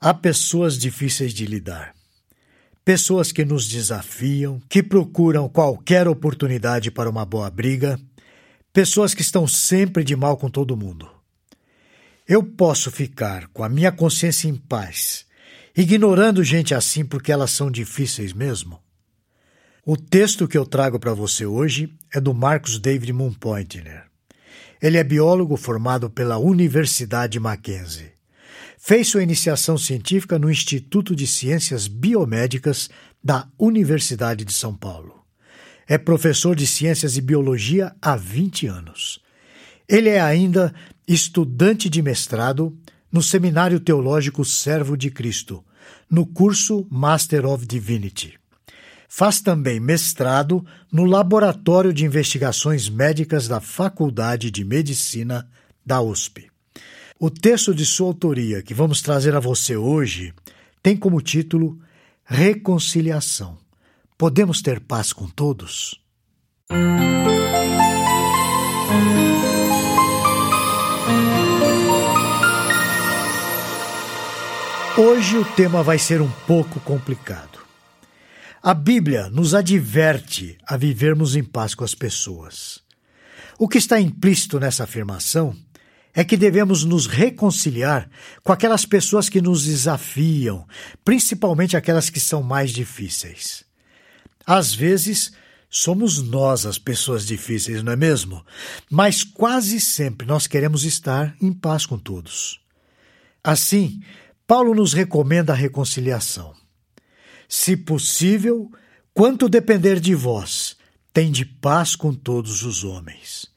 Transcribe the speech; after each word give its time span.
Há 0.00 0.14
pessoas 0.14 0.78
difíceis 0.78 1.34
de 1.34 1.44
lidar. 1.44 1.92
Pessoas 2.84 3.32
que 3.32 3.44
nos 3.44 3.66
desafiam, 3.66 4.62
que 4.68 4.80
procuram 4.80 5.48
qualquer 5.48 6.06
oportunidade 6.06 6.88
para 6.88 7.10
uma 7.10 7.24
boa 7.24 7.50
briga, 7.50 7.98
pessoas 8.72 9.12
que 9.12 9.22
estão 9.22 9.48
sempre 9.48 10.04
de 10.04 10.14
mal 10.14 10.36
com 10.36 10.48
todo 10.48 10.76
mundo. 10.76 11.10
Eu 12.28 12.44
posso 12.44 12.92
ficar 12.92 13.48
com 13.48 13.64
a 13.64 13.68
minha 13.68 13.90
consciência 13.90 14.46
em 14.46 14.54
paz, 14.54 15.26
ignorando 15.76 16.44
gente 16.44 16.76
assim 16.76 17.04
porque 17.04 17.32
elas 17.32 17.50
são 17.50 17.68
difíceis 17.68 18.32
mesmo? 18.32 18.80
O 19.84 19.96
texto 19.96 20.46
que 20.46 20.56
eu 20.56 20.64
trago 20.64 21.00
para 21.00 21.12
você 21.12 21.44
hoje 21.44 21.92
é 22.14 22.20
do 22.20 22.32
Marcos 22.32 22.78
David 22.78 23.12
Moonpointner. 23.12 24.04
Ele 24.80 24.96
é 24.96 25.02
biólogo 25.02 25.56
formado 25.56 26.08
pela 26.08 26.38
Universidade 26.38 27.40
Mackenzie. 27.40 28.17
Fez 28.88 29.08
sua 29.08 29.22
iniciação 29.22 29.76
científica 29.76 30.38
no 30.38 30.50
Instituto 30.50 31.14
de 31.14 31.26
Ciências 31.26 31.86
Biomédicas 31.86 32.88
da 33.22 33.46
Universidade 33.58 34.46
de 34.46 34.52
São 34.54 34.74
Paulo. 34.74 35.26
É 35.86 35.98
professor 35.98 36.56
de 36.56 36.66
Ciências 36.66 37.14
e 37.14 37.20
Biologia 37.20 37.94
há 38.00 38.16
20 38.16 38.66
anos. 38.66 39.20
Ele 39.86 40.08
é 40.08 40.18
ainda 40.18 40.74
estudante 41.06 41.90
de 41.90 42.00
mestrado 42.00 42.74
no 43.12 43.22
Seminário 43.22 43.78
Teológico 43.78 44.42
Servo 44.42 44.96
de 44.96 45.10
Cristo, 45.10 45.62
no 46.08 46.24
curso 46.24 46.86
Master 46.90 47.44
of 47.44 47.66
Divinity. 47.66 48.40
Faz 49.06 49.42
também 49.42 49.78
mestrado 49.78 50.64
no 50.90 51.04
Laboratório 51.04 51.92
de 51.92 52.06
Investigações 52.06 52.88
Médicas 52.88 53.46
da 53.46 53.60
Faculdade 53.60 54.50
de 54.50 54.64
Medicina 54.64 55.46
da 55.84 56.00
USP. 56.00 56.48
O 57.20 57.28
texto 57.28 57.74
de 57.74 57.84
sua 57.84 58.06
autoria 58.06 58.62
que 58.62 58.72
vamos 58.72 59.02
trazer 59.02 59.34
a 59.34 59.40
você 59.40 59.76
hoje 59.76 60.32
tem 60.80 60.96
como 60.96 61.20
título 61.20 61.76
Reconciliação. 62.24 63.58
Podemos 64.16 64.62
ter 64.62 64.78
paz 64.78 65.12
com 65.12 65.26
todos? 65.26 66.00
Hoje 74.96 75.38
o 75.38 75.44
tema 75.56 75.82
vai 75.82 75.98
ser 75.98 76.22
um 76.22 76.30
pouco 76.46 76.78
complicado. 76.78 77.58
A 78.62 78.72
Bíblia 78.72 79.28
nos 79.28 79.56
adverte 79.56 80.56
a 80.64 80.76
vivermos 80.76 81.34
em 81.34 81.42
paz 81.42 81.74
com 81.74 81.82
as 81.82 81.96
pessoas. 81.96 82.80
O 83.58 83.66
que 83.66 83.78
está 83.78 84.00
implícito 84.00 84.60
nessa 84.60 84.84
afirmação 84.84 85.56
é 86.18 86.24
que 86.24 86.36
devemos 86.36 86.82
nos 86.82 87.06
reconciliar 87.06 88.10
com 88.42 88.50
aquelas 88.52 88.84
pessoas 88.84 89.28
que 89.28 89.40
nos 89.40 89.66
desafiam, 89.66 90.66
principalmente 91.04 91.76
aquelas 91.76 92.10
que 92.10 92.18
são 92.18 92.42
mais 92.42 92.72
difíceis. 92.72 93.62
Às 94.44 94.74
vezes, 94.74 95.30
somos 95.70 96.20
nós 96.20 96.66
as 96.66 96.76
pessoas 96.76 97.24
difíceis, 97.24 97.84
não 97.84 97.92
é 97.92 97.96
mesmo? 97.96 98.44
Mas 98.90 99.22
quase 99.22 99.78
sempre 99.78 100.26
nós 100.26 100.48
queremos 100.48 100.84
estar 100.84 101.36
em 101.40 101.52
paz 101.52 101.86
com 101.86 101.96
todos. 101.96 102.60
Assim, 103.44 104.02
Paulo 104.44 104.74
nos 104.74 104.92
recomenda 104.92 105.52
a 105.52 105.56
reconciliação. 105.56 106.52
Se 107.48 107.76
possível, 107.76 108.68
quanto 109.14 109.48
depender 109.48 110.00
de 110.00 110.16
vós, 110.16 110.76
tende 111.12 111.44
paz 111.44 111.94
com 111.94 112.12
todos 112.12 112.64
os 112.64 112.82
homens. 112.82 113.56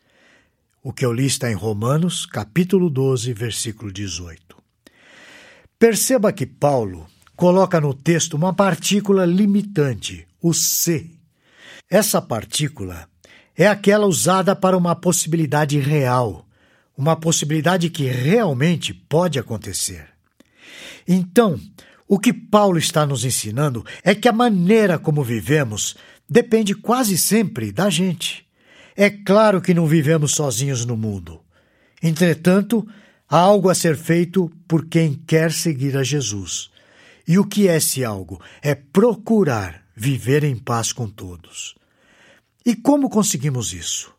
O 0.83 0.91
que 0.91 1.05
eu 1.05 1.13
li 1.13 1.27
está 1.27 1.51
em 1.51 1.53
Romanos, 1.53 2.25
capítulo 2.25 2.89
12, 2.89 3.31
versículo 3.33 3.91
18. 3.91 4.57
Perceba 5.77 6.33
que 6.33 6.43
Paulo 6.43 7.05
coloca 7.35 7.79
no 7.79 7.93
texto 7.93 8.33
uma 8.33 8.51
partícula 8.51 9.23
limitante, 9.23 10.27
o 10.41 10.55
se. 10.55 11.19
Essa 11.87 12.19
partícula 12.19 13.07
é 13.55 13.67
aquela 13.67 14.07
usada 14.07 14.55
para 14.55 14.75
uma 14.75 14.95
possibilidade 14.95 15.77
real, 15.77 16.47
uma 16.97 17.15
possibilidade 17.15 17.87
que 17.91 18.05
realmente 18.05 18.91
pode 18.91 19.37
acontecer. 19.37 20.07
Então, 21.07 21.61
o 22.07 22.17
que 22.17 22.33
Paulo 22.33 22.79
está 22.79 23.05
nos 23.05 23.23
ensinando 23.23 23.85
é 24.03 24.15
que 24.15 24.27
a 24.27 24.33
maneira 24.33 24.97
como 24.97 25.23
vivemos 25.23 25.95
depende 26.27 26.73
quase 26.73 27.19
sempre 27.19 27.71
da 27.71 27.87
gente. 27.87 28.49
É 28.95 29.09
claro 29.09 29.61
que 29.61 29.73
não 29.73 29.87
vivemos 29.87 30.33
sozinhos 30.33 30.85
no 30.85 30.97
mundo. 30.97 31.41
Entretanto, 32.01 32.87
há 33.29 33.37
algo 33.37 33.69
a 33.69 33.75
ser 33.75 33.95
feito 33.95 34.51
por 34.67 34.85
quem 34.87 35.13
quer 35.13 35.51
seguir 35.51 35.95
a 35.97 36.03
Jesus. 36.03 36.69
E 37.27 37.37
o 37.37 37.45
que 37.45 37.67
é 37.67 37.77
esse 37.77 38.03
algo? 38.03 38.41
É 38.61 38.75
procurar 38.75 39.85
viver 39.95 40.43
em 40.43 40.55
paz 40.55 40.91
com 40.91 41.07
todos. 41.07 41.75
E 42.65 42.75
como 42.75 43.09
conseguimos 43.09 43.73
isso? 43.73 44.13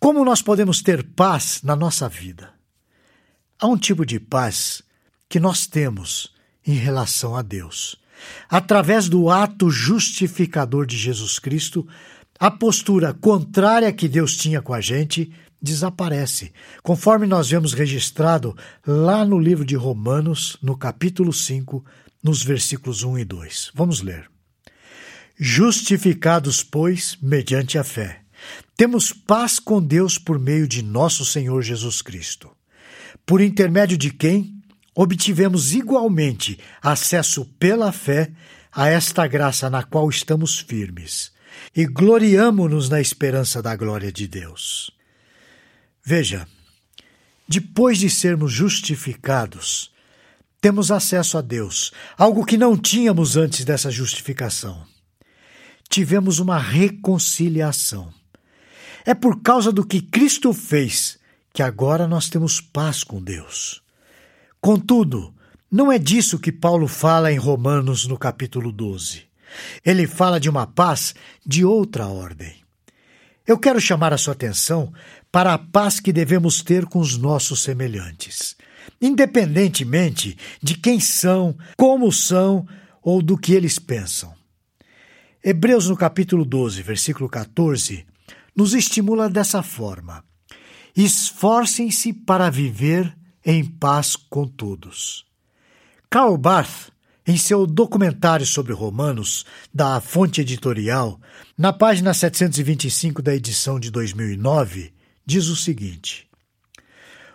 Como 0.00 0.24
nós 0.24 0.42
podemos 0.42 0.82
ter 0.82 1.02
paz 1.02 1.60
na 1.62 1.74
nossa 1.76 2.08
vida? 2.08 2.50
Há 3.58 3.66
um 3.66 3.76
tipo 3.76 4.04
de 4.04 4.20
paz 4.20 4.82
que 5.28 5.40
nós 5.40 5.66
temos 5.66 6.34
em 6.66 6.74
relação 6.74 7.36
a 7.36 7.42
Deus. 7.42 7.96
Através 8.48 9.08
do 9.08 9.30
ato 9.30 9.70
justificador 9.70 10.86
de 10.86 10.96
Jesus 10.96 11.38
Cristo, 11.38 11.86
a 12.38 12.50
postura 12.50 13.12
contrária 13.12 13.92
que 13.92 14.08
Deus 14.08 14.36
tinha 14.36 14.62
com 14.62 14.72
a 14.72 14.80
gente 14.80 15.32
desaparece, 15.60 16.52
conforme 16.84 17.26
nós 17.26 17.50
vemos 17.50 17.72
registrado 17.72 18.56
lá 18.86 19.24
no 19.24 19.38
livro 19.38 19.64
de 19.64 19.74
Romanos, 19.74 20.56
no 20.62 20.76
capítulo 20.76 21.32
5, 21.32 21.84
nos 22.22 22.44
versículos 22.44 23.02
1 23.02 23.18
e 23.18 23.24
2. 23.24 23.72
Vamos 23.74 24.00
ler. 24.00 24.30
Justificados, 25.36 26.62
pois, 26.62 27.18
mediante 27.20 27.76
a 27.76 27.82
fé, 27.82 28.20
temos 28.76 29.12
paz 29.12 29.58
com 29.58 29.82
Deus 29.82 30.16
por 30.16 30.38
meio 30.38 30.68
de 30.68 30.80
nosso 30.80 31.24
Senhor 31.24 31.60
Jesus 31.62 32.00
Cristo, 32.02 32.50
por 33.26 33.40
intermédio 33.40 33.98
de 33.98 34.12
quem 34.12 34.62
obtivemos 34.94 35.74
igualmente 35.74 36.58
acesso 36.80 37.44
pela 37.58 37.90
fé 37.90 38.30
a 38.70 38.88
esta 38.88 39.26
graça 39.26 39.68
na 39.68 39.82
qual 39.82 40.08
estamos 40.08 40.58
firmes 40.60 41.36
e 41.74 41.86
gloriamo-nos 41.86 42.88
na 42.88 43.00
esperança 43.00 43.62
da 43.62 43.74
glória 43.76 44.10
de 44.10 44.26
Deus. 44.26 44.90
Veja, 46.04 46.46
depois 47.46 47.98
de 47.98 48.10
sermos 48.10 48.52
justificados, 48.52 49.90
temos 50.60 50.90
acesso 50.90 51.38
a 51.38 51.40
Deus, 51.40 51.92
algo 52.16 52.44
que 52.44 52.58
não 52.58 52.76
tínhamos 52.76 53.36
antes 53.36 53.64
dessa 53.64 53.90
justificação. 53.90 54.84
Tivemos 55.88 56.38
uma 56.38 56.58
reconciliação. 56.58 58.12
É 59.04 59.14
por 59.14 59.40
causa 59.42 59.70
do 59.70 59.86
que 59.86 60.02
Cristo 60.02 60.52
fez 60.52 61.18
que 61.52 61.62
agora 61.62 62.06
nós 62.06 62.28
temos 62.28 62.60
paz 62.60 63.02
com 63.02 63.22
Deus. 63.22 63.82
Contudo, 64.60 65.34
não 65.70 65.90
é 65.92 65.98
disso 65.98 66.38
que 66.38 66.50
Paulo 66.50 66.88
fala 66.88 67.32
em 67.32 67.38
Romanos 67.38 68.06
no 68.06 68.18
capítulo 68.18 68.72
12. 68.72 69.27
Ele 69.84 70.06
fala 70.06 70.38
de 70.38 70.48
uma 70.48 70.66
paz 70.66 71.14
de 71.46 71.64
outra 71.64 72.06
ordem. 72.06 72.54
Eu 73.46 73.58
quero 73.58 73.80
chamar 73.80 74.12
a 74.12 74.18
sua 74.18 74.34
atenção 74.34 74.92
para 75.32 75.54
a 75.54 75.58
paz 75.58 76.00
que 76.00 76.12
devemos 76.12 76.62
ter 76.62 76.84
com 76.84 76.98
os 76.98 77.16
nossos 77.16 77.62
semelhantes, 77.62 78.56
independentemente 79.00 80.36
de 80.62 80.74
quem 80.74 81.00
são, 81.00 81.56
como 81.76 82.12
são 82.12 82.66
ou 83.02 83.22
do 83.22 83.38
que 83.38 83.54
eles 83.54 83.78
pensam. 83.78 84.34
Hebreus, 85.42 85.88
no 85.88 85.96
capítulo 85.96 86.44
12, 86.44 86.82
versículo 86.82 87.28
14, 87.28 88.04
nos 88.54 88.74
estimula 88.74 89.30
dessa 89.30 89.62
forma: 89.62 90.24
esforcem-se 90.94 92.12
para 92.12 92.50
viver 92.50 93.16
em 93.44 93.64
paz 93.64 94.14
com 94.14 94.46
todos. 94.46 95.24
Karl 96.10 96.36
Barth 96.36 96.90
em 97.28 97.36
seu 97.36 97.66
documentário 97.66 98.46
sobre 98.46 98.72
Romanos, 98.72 99.44
da 99.72 100.00
Fonte 100.00 100.40
Editorial, 100.40 101.20
na 101.58 101.74
página 101.74 102.14
725 102.14 103.20
da 103.20 103.34
edição 103.34 103.78
de 103.78 103.90
2009, 103.90 104.94
diz 105.26 105.48
o 105.48 105.54
seguinte: 105.54 106.26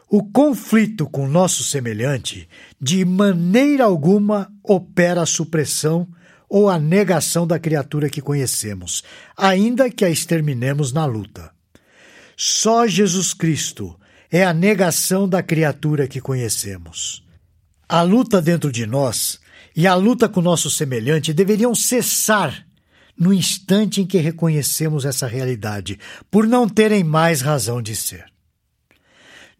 O 0.10 0.24
conflito 0.24 1.06
com 1.06 1.28
nosso 1.28 1.64
semelhante 1.64 2.50
de 2.82 3.06
maneira 3.06 3.84
alguma 3.84 4.52
opera 4.64 5.22
a 5.22 5.28
supressão 5.28 6.08
ou 6.50 6.72
a 6.72 6.80
negação 6.80 7.46
da 7.46 7.60
criatura 7.60 8.10
que 8.10 8.20
conhecemos, 8.20 9.04
ainda 9.38 9.92
que 9.92 10.04
a 10.04 10.10
exterminemos 10.10 10.92
na 10.92 11.06
luta. 11.06 11.52
Só 12.36 12.88
Jesus 12.88 13.32
Cristo 13.32 13.96
é 14.32 14.44
a 14.44 14.56
negação 14.56 15.30
da 15.30 15.44
criatura 15.44 16.08
que 16.08 16.20
conhecemos. 16.20 17.24
A 17.88 18.02
luta 18.02 18.42
dentro 18.42 18.72
de 18.72 18.88
nós 18.88 19.43
e 19.76 19.88
a 19.88 19.96
luta 19.96 20.30
com 20.30 20.40
o 20.40 20.44
nosso 20.44 20.70
semelhante 20.70 21.34
deveriam 21.34 21.74
cessar 21.74 22.66
no 23.18 23.34
instante 23.34 24.02
em 24.02 24.06
que 24.06 24.18
reconhecemos 24.18 25.06
essa 25.06 25.28
realidade, 25.28 26.00
por 26.32 26.48
não 26.48 26.68
terem 26.68 27.04
mais 27.04 27.42
razão 27.42 27.82
de 27.82 27.96
ser. 27.96 28.26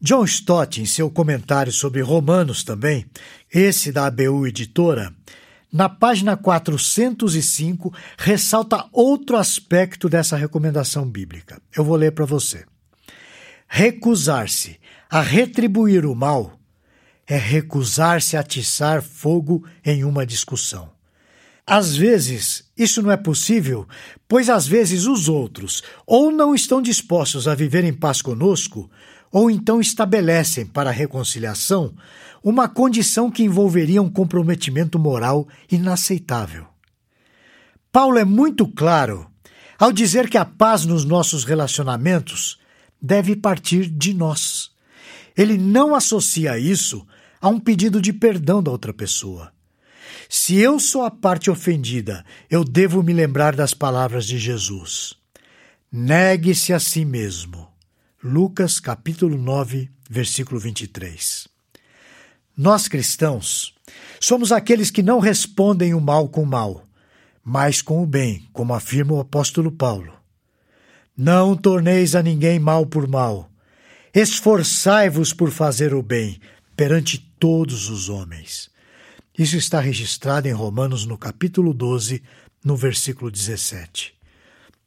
John 0.02 0.26
Stott, 0.26 0.82
em 0.82 0.86
seu 0.86 1.10
comentário 1.10 1.72
sobre 1.72 2.02
Romanos 2.02 2.64
também, 2.64 3.06
esse 3.54 3.92
da 3.92 4.08
ABU 4.08 4.48
Editora, 4.48 5.14
na 5.72 5.88
página 5.88 6.36
405, 6.36 7.94
ressalta 8.18 8.86
outro 8.92 9.38
aspecto 9.38 10.10
dessa 10.10 10.36
recomendação 10.36 11.10
bíblica. 11.10 11.62
Eu 11.76 11.84
vou 11.84 11.96
ler 11.96 12.12
para 12.12 12.26
você. 12.26 12.66
Recusar-se 13.68 14.80
a 15.10 15.22
retribuir 15.22 16.06
o 16.06 16.14
mal 16.14 16.60
é 17.28 17.38
recusar-se 17.38 18.36
a 18.36 18.42
atiçar 18.42 19.02
fogo 19.02 19.66
em 19.86 20.04
uma 20.04 20.26
discussão. 20.26 20.92
Às 21.66 21.96
vezes, 21.96 22.70
isso 22.78 23.02
não 23.02 23.10
é 23.12 23.16
possível, 23.16 23.88
pois 24.28 24.50
às 24.50 24.68
vezes 24.68 25.06
os 25.06 25.30
outros 25.30 25.82
ou 26.06 26.30
não 26.30 26.54
estão 26.54 26.82
dispostos 26.82 27.48
a 27.48 27.56
viver 27.56 27.86
em 27.86 27.94
paz 27.94 28.22
conosco, 28.22 28.90
ou 29.32 29.50
então 29.50 29.80
estabelecem 29.80 30.66
para 30.66 30.90
a 30.90 30.94
reconciliação 30.94 31.96
uma 32.44 32.68
condição 32.68 33.32
que 33.32 33.44
envolveria 33.44 34.02
um 34.02 34.10
comprometimento 34.10 35.00
moral 35.00 35.48
inaceitável. 35.72 36.68
Paulo 37.92 38.18
é 38.18 38.26
muito 38.26 38.68
claro 38.68 39.26
ao 39.80 39.92
dizer 39.92 40.30
que 40.30 40.38
a 40.38 40.44
paz 40.44 40.86
nos 40.86 41.06
nossos 41.06 41.46
relacionamentos 41.46 42.60
deve 43.02 43.36
partir 43.36 43.90
de 43.90 44.14
nós. 44.14 44.73
Ele 45.36 45.58
não 45.58 45.96
associa 45.96 46.58
isso 46.58 47.06
a 47.42 47.50
um 47.50 47.60
pedido 47.60 48.02
de 48.02 48.14
perdão 48.14 48.62
da 48.62 48.72
outra 48.72 48.94
pessoa. 48.94 49.52
Se 50.30 50.56
eu 50.56 50.80
sou 50.80 51.04
a 51.04 51.12
parte 51.12 51.52
ofendida, 51.52 52.26
eu 52.50 52.64
devo 52.64 53.04
me 53.04 53.14
lembrar 53.14 53.56
das 53.56 53.74
palavras 53.74 54.26
de 54.26 54.38
Jesus. 54.38 55.14
Negue-se 55.92 56.74
a 56.74 56.80
si 56.80 57.06
mesmo. 57.06 57.68
Lucas 58.24 58.80
capítulo 58.80 59.38
9, 59.38 59.92
versículo 60.10 60.60
23. 60.60 61.48
Nós 62.56 62.88
cristãos 62.88 63.76
somos 64.20 64.52
aqueles 64.52 64.90
que 64.90 65.04
não 65.04 65.20
respondem 65.20 65.94
o 65.94 66.00
mal 66.00 66.30
com 66.30 66.44
o 66.44 66.48
mal, 66.48 66.84
mas 67.44 67.82
com 67.82 68.02
o 68.02 68.06
bem, 68.06 68.48
como 68.54 68.74
afirma 68.74 69.14
o 69.14 69.20
apóstolo 69.20 69.72
Paulo. 69.72 70.14
Não 71.16 71.56
torneis 71.56 72.16
a 72.16 72.24
ninguém 72.24 72.58
mal 72.58 72.86
por 72.86 73.08
mal. 73.08 73.52
Esforçai-vos 74.14 75.34
por 75.34 75.50
fazer 75.50 75.92
o 75.92 76.04
bem 76.04 76.40
perante 76.78 77.18
todos 77.40 77.90
os 77.90 78.10
homens. 78.10 78.70
Isso 79.36 79.58
está 79.58 79.80
registrado 79.80 80.48
em 80.48 80.52
Romanos 80.52 81.04
no 81.04 81.18
capítulo 81.18 81.74
12, 81.74 82.22
no 82.64 82.76
versículo 82.78 83.32
17. 83.32 84.14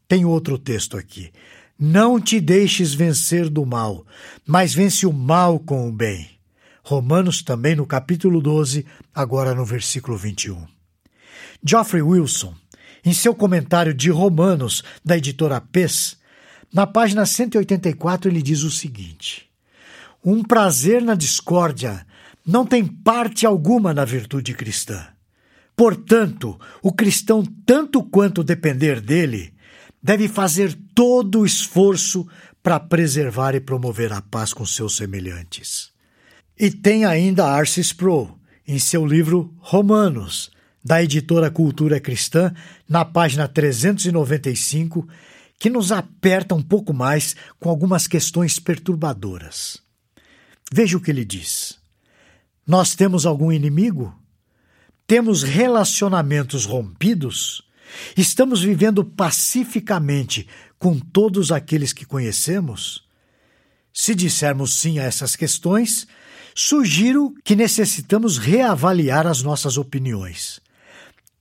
Tem 0.06 0.24
outro 0.24 0.56
texto 0.56 0.96
aqui. 0.96 1.32
Não 1.76 2.20
te 2.20 2.40
deixes 2.40 2.94
vencer 2.94 3.48
do 3.48 3.66
mal, 3.66 4.06
mas 4.46 4.72
vence 4.72 5.04
o 5.04 5.12
mal 5.12 5.58
com 5.58 5.88
o 5.88 5.92
bem. 5.92 6.30
Romanos 6.84 7.42
também 7.42 7.74
no 7.74 7.84
capítulo 7.84 8.40
12, 8.40 8.86
agora 9.12 9.56
no 9.56 9.64
versículo 9.64 10.16
21. 10.16 10.64
Geoffrey 11.64 12.00
Wilson, 12.00 12.54
em 13.04 13.12
seu 13.12 13.34
comentário 13.34 13.92
de 13.92 14.08
Romanos 14.08 14.84
da 15.04 15.18
editora 15.18 15.60
PES, 15.60 16.16
na 16.76 16.86
página 16.86 17.24
184 17.24 18.30
ele 18.30 18.42
diz 18.42 18.62
o 18.62 18.70
seguinte: 18.70 19.48
Um 20.22 20.44
prazer 20.44 21.00
na 21.00 21.14
discórdia 21.14 22.06
não 22.46 22.66
tem 22.66 22.84
parte 22.84 23.46
alguma 23.46 23.94
na 23.94 24.04
virtude 24.04 24.52
cristã. 24.52 25.06
Portanto, 25.74 26.60
o 26.82 26.92
cristão, 26.92 27.42
tanto 27.64 28.02
quanto 28.02 28.44
depender 28.44 29.00
dele, 29.00 29.54
deve 30.02 30.28
fazer 30.28 30.76
todo 30.94 31.40
o 31.40 31.46
esforço 31.46 32.28
para 32.62 32.78
preservar 32.78 33.54
e 33.54 33.60
promover 33.60 34.12
a 34.12 34.20
paz 34.20 34.52
com 34.52 34.66
seus 34.66 34.98
semelhantes. 34.98 35.90
E 36.58 36.70
tem 36.70 37.06
ainda 37.06 37.46
Arcis 37.46 37.90
Pro, 37.90 38.38
em 38.68 38.78
seu 38.78 39.06
livro 39.06 39.50
Romanos, 39.60 40.50
da 40.84 41.02
editora 41.02 41.50
Cultura 41.50 41.98
Cristã, 42.00 42.52
na 42.86 43.02
página 43.02 43.48
395, 43.48 45.08
que 45.58 45.70
nos 45.70 45.92
aperta 45.92 46.54
um 46.54 46.62
pouco 46.62 46.92
mais 46.92 47.34
com 47.58 47.70
algumas 47.70 48.06
questões 48.06 48.58
perturbadoras. 48.58 49.82
Veja 50.72 50.96
o 50.96 51.00
que 51.00 51.10
ele 51.10 51.24
diz. 51.24 51.78
Nós 52.66 52.94
temos 52.94 53.24
algum 53.24 53.52
inimigo? 53.52 54.14
Temos 55.06 55.42
relacionamentos 55.42 56.64
rompidos? 56.64 57.62
Estamos 58.16 58.62
vivendo 58.62 59.04
pacificamente 59.04 60.48
com 60.78 60.98
todos 60.98 61.52
aqueles 61.52 61.92
que 61.92 62.04
conhecemos? 62.04 63.06
Se 63.92 64.14
dissermos 64.14 64.74
sim 64.74 64.98
a 64.98 65.04
essas 65.04 65.36
questões, 65.36 66.06
sugiro 66.54 67.34
que 67.44 67.54
necessitamos 67.54 68.36
reavaliar 68.36 69.26
as 69.26 69.42
nossas 69.42 69.78
opiniões. 69.78 70.60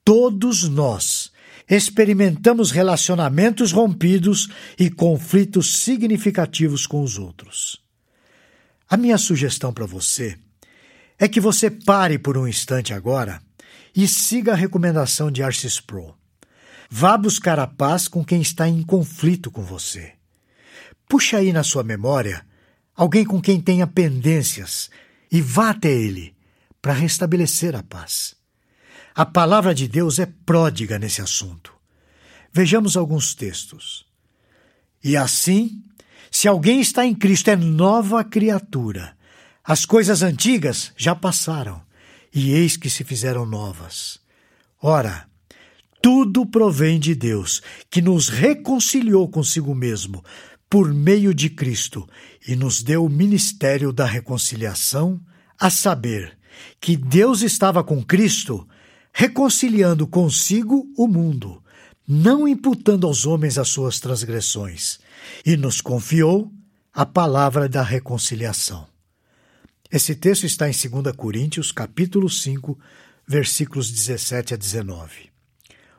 Todos 0.06 0.70
nós 0.70 1.32
experimentamos 1.70 2.72
relacionamentos 2.72 3.72
rompidos 3.72 4.50
e 4.78 4.90
conflitos 4.90 5.80
significativos 5.80 6.86
com 6.86 7.02
os 7.02 7.18
outros. 7.18 7.82
A 8.88 8.96
minha 8.96 9.18
sugestão 9.18 9.74
para 9.74 9.86
você 9.86 10.38
é 11.18 11.28
que 11.28 11.40
você 11.40 11.72
pare 11.72 12.20
por 12.20 12.38
um 12.38 12.48
instante 12.48 12.94
agora 12.94 13.42
e 13.96 14.08
siga 14.08 14.52
a 14.52 14.56
recomendação 14.56 15.32
de 15.32 15.42
Arcis 15.42 15.80
Pro. 15.80 16.16
Vá 16.90 17.18
buscar 17.18 17.60
a 17.60 17.66
paz 17.66 18.08
com 18.08 18.24
quem 18.24 18.42
está 18.42 18.68
em 18.68 18.84
conflito 18.84 19.50
com 19.50 19.64
você. 19.64 20.14
Puxa 21.10 21.38
aí 21.38 21.52
na 21.52 21.64
sua 21.64 21.84
memória 21.84 22.46
alguém 22.96 23.26
com 23.26 23.42
quem 23.42 23.60
tenha 23.60 23.88
pendências 23.88 24.90
e 25.32 25.42
vá 25.42 25.72
até 25.72 25.92
ele 25.92 26.36
para 26.82 26.94
restabelecer 26.94 27.76
a 27.76 27.82
paz. 27.82 28.36
A 29.16 29.26
palavra 29.26 29.74
de 29.74 29.88
Deus 29.88 30.20
é 30.20 30.26
pródiga 30.26 31.00
nesse 31.00 31.22
assunto. 31.22 31.74
Vejamos 32.52 32.98
alguns 32.98 33.34
textos. 33.34 34.06
E 35.02 35.16
assim, 35.16 35.82
se 36.30 36.50
alguém 36.50 36.82
está 36.82 37.06
em 37.06 37.16
Cristo, 37.16 37.50
é 37.50 37.56
nova 37.56 38.26
criatura. 38.26 39.16
As 39.64 39.86
coisas 39.86 40.22
antigas 40.22 40.92
já 40.98 41.16
passaram, 41.16 41.82
e 42.34 42.52
eis 42.52 42.76
que 42.76 42.90
se 42.90 43.06
fizeram 43.06 43.46
novas. 43.46 44.20
Ora, 44.82 45.26
tudo 46.02 46.46
provém 46.46 47.00
de 47.00 47.16
Deus, 47.16 47.62
que 47.90 48.02
nos 48.02 48.28
reconciliou 48.28 49.30
consigo 49.30 49.74
mesmo 49.74 50.22
por 50.70 50.94
meio 50.94 51.34
de 51.34 51.50
Cristo 51.50 52.06
e 52.46 52.54
nos 52.54 52.84
deu 52.84 53.06
o 53.06 53.10
ministério 53.10 53.94
da 53.94 54.06
reconciliação, 54.06 55.22
a 55.58 55.70
saber, 55.70 56.38
que 56.82 56.98
Deus 56.98 57.42
estava 57.42 57.82
com 57.82 58.04
Cristo 58.04 58.68
reconciliando 59.18 60.06
consigo 60.06 60.92
o 60.98 61.08
mundo, 61.08 61.64
não 62.06 62.46
imputando 62.46 63.08
aos 63.08 63.26
homens 63.26 63.58
as 63.58 63.70
suas 63.70 63.98
transgressões, 63.98 65.00
e 65.46 65.56
nos 65.56 65.80
confiou 65.80 66.52
a 66.94 67.06
palavra 67.06 67.70
da 67.70 67.82
reconciliação. 67.82 68.86
Esse 69.90 70.16
texto 70.16 70.46
está 70.46 70.68
em 70.68 70.74
2 70.74 71.16
Coríntios, 71.16 71.72
capítulo 71.72 72.30
5, 72.30 72.78
versículos 73.26 73.90
17 73.90 74.54
a 74.54 74.58
19. 74.58 75.30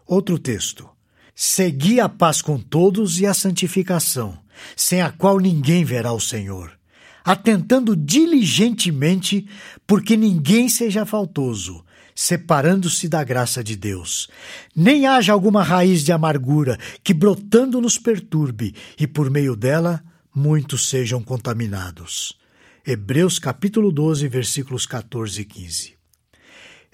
Outro 0.07 0.39
texto. 0.39 0.87
Segui 1.35 1.99
a 1.99 2.11
paz 2.11 2.43
com 2.43 2.59
todos 2.59 3.19
e 3.19 3.25
a 3.25 3.33
santificação, 3.33 4.39
sem 4.77 5.01
a 5.01 5.11
qual 5.11 5.39
ninguém 5.39 5.87
verá 5.87 6.13
o 6.13 6.21
Senhor, 6.21 6.79
atentando 7.25 7.97
diligentemente 7.97 9.49
porque 9.87 10.19
ninguém 10.19 10.69
seja 10.69 11.07
faltoso, 11.07 11.86
separando-se 12.17 13.09
da 13.09 13.23
graça 13.23 13.63
de 13.63 13.77
Deus. 13.77 14.27
Nem 14.75 15.07
haja 15.07 15.35
alguma 15.35 15.63
raiz 15.63 16.03
de 16.03 16.11
amargura 16.11 16.79
que 17.05 17.13
brotando 17.13 17.79
nos 17.79 17.99
perturbe 17.99 18.75
e 18.99 19.07
por 19.07 19.31
meio 19.31 19.55
dela 19.55 20.03
muitos 20.35 20.89
sejam 20.89 21.23
contaminados. 21.23 22.39
Hebreus 22.87 23.39
capítulo 23.39 23.93
12, 23.93 24.27
versículos 24.29 24.87
14 24.87 25.43
e 25.43 25.45
15. 25.45 25.95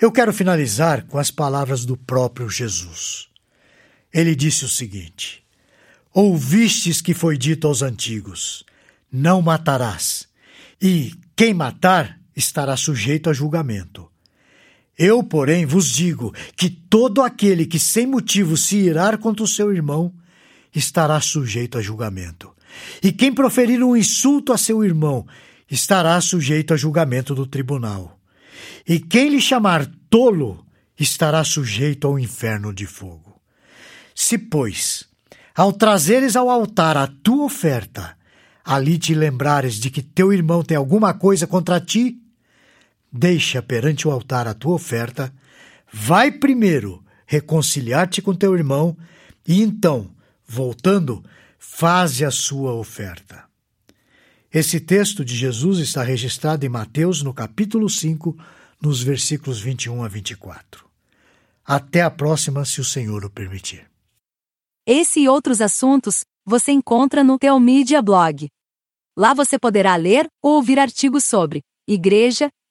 Eu 0.00 0.10
quero 0.10 0.32
finalizar 0.32 1.06
com 1.06 1.18
as 1.18 1.30
palavras 1.30 1.84
do 1.84 1.96
próprio 1.96 2.48
Jesus. 2.48 3.28
Ele 4.12 4.34
disse 4.34 4.64
o 4.64 4.68
seguinte: 4.68 5.44
Ouvistes 6.12 7.00
que 7.00 7.14
foi 7.14 7.38
dito 7.38 7.68
aos 7.68 7.82
antigos: 7.82 8.64
Não 9.10 9.40
matarás, 9.40 10.26
e 10.80 11.14
quem 11.36 11.54
matar 11.54 12.18
estará 12.34 12.76
sujeito 12.76 13.30
a 13.30 13.32
julgamento. 13.32 14.11
Eu, 14.98 15.22
porém, 15.22 15.64
vos 15.64 15.86
digo 15.86 16.34
que 16.56 16.68
todo 16.68 17.22
aquele 17.22 17.66
que 17.66 17.78
sem 17.78 18.06
motivo 18.06 18.56
se 18.56 18.76
irar 18.76 19.18
contra 19.18 19.44
o 19.44 19.48
seu 19.48 19.72
irmão 19.72 20.12
estará 20.74 21.20
sujeito 21.20 21.78
a 21.78 21.82
julgamento. 21.82 22.52
E 23.02 23.12
quem 23.12 23.32
proferir 23.32 23.82
um 23.82 23.96
insulto 23.96 24.52
a 24.52 24.58
seu 24.58 24.84
irmão 24.84 25.26
estará 25.70 26.20
sujeito 26.20 26.74
a 26.74 26.76
julgamento 26.76 27.34
do 27.34 27.46
tribunal. 27.46 28.18
E 28.86 28.98
quem 28.98 29.28
lhe 29.28 29.40
chamar 29.40 29.86
tolo 30.08 30.64
estará 30.98 31.42
sujeito 31.44 32.06
ao 32.06 32.18
inferno 32.18 32.72
de 32.72 32.86
fogo. 32.86 33.40
Se, 34.14 34.36
pois, 34.38 35.06
ao 35.54 35.72
trazeres 35.72 36.36
ao 36.36 36.50
altar 36.50 36.96
a 36.96 37.06
tua 37.06 37.44
oferta, 37.44 38.16
ali 38.64 38.98
te 38.98 39.14
lembrares 39.14 39.74
de 39.76 39.90
que 39.90 40.02
teu 40.02 40.32
irmão 40.32 40.62
tem 40.62 40.76
alguma 40.76 41.14
coisa 41.14 41.46
contra 41.46 41.80
ti, 41.80 42.21
deixa 43.12 43.60
perante 43.60 44.08
o 44.08 44.10
altar 44.10 44.48
a 44.48 44.54
tua 44.54 44.74
oferta, 44.74 45.32
vai 45.92 46.30
primeiro 46.30 47.04
reconciliar-te 47.26 48.22
com 48.22 48.34
teu 48.34 48.54
irmão 48.54 48.96
e 49.46 49.60
então, 49.60 50.10
voltando, 50.46 51.24
faze 51.58 52.24
a 52.24 52.30
sua 52.30 52.72
oferta. 52.72 53.44
Esse 54.52 54.78
texto 54.80 55.24
de 55.24 55.34
Jesus 55.34 55.78
está 55.78 56.02
registrado 56.02 56.66
em 56.66 56.68
Mateus, 56.68 57.22
no 57.22 57.32
capítulo 57.32 57.88
5, 57.88 58.36
nos 58.80 59.02
versículos 59.02 59.60
21 59.60 60.04
a 60.04 60.08
24. 60.08 60.84
Até 61.64 62.02
a 62.02 62.10
próxima, 62.10 62.64
se 62.64 62.80
o 62.80 62.84
Senhor 62.84 63.24
o 63.24 63.30
permitir. 63.30 63.88
Esse 64.86 65.20
e 65.20 65.28
outros 65.28 65.60
assuntos 65.60 66.24
você 66.44 66.72
encontra 66.72 67.22
no 67.22 67.38
Teomídia 67.38 68.02
Blog. 68.02 68.48
Lá 69.16 69.32
você 69.32 69.58
poderá 69.58 69.94
ler 69.96 70.26
ou 70.42 70.56
ouvir 70.56 70.78
artigos 70.78 71.24
sobre 71.24 71.62
igreja, 71.88 72.50